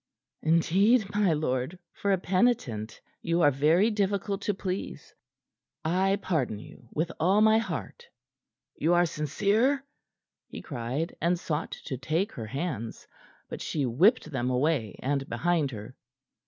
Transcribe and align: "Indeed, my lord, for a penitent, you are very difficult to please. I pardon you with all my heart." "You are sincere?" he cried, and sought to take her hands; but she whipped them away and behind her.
"Indeed, 0.41 1.13
my 1.13 1.31
lord, 1.33 1.77
for 1.93 2.11
a 2.11 2.17
penitent, 2.17 2.99
you 3.21 3.43
are 3.43 3.51
very 3.51 3.91
difficult 3.91 4.41
to 4.41 4.53
please. 4.55 5.13
I 5.85 6.17
pardon 6.19 6.57
you 6.57 6.89
with 6.91 7.11
all 7.19 7.39
my 7.39 7.59
heart." 7.59 8.07
"You 8.77 8.95
are 8.95 9.05
sincere?" 9.05 9.85
he 10.47 10.63
cried, 10.63 11.15
and 11.21 11.37
sought 11.39 11.73
to 11.85 11.99
take 11.99 12.31
her 12.31 12.47
hands; 12.47 13.05
but 13.47 13.61
she 13.61 13.85
whipped 13.85 14.31
them 14.31 14.49
away 14.49 14.95
and 15.03 15.29
behind 15.29 15.69
her. 15.69 15.95